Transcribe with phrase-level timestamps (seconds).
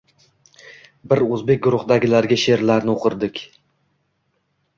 [1.11, 3.45] Biz o‘zbek guruhidagilarga she’rlarini o‘qirdik.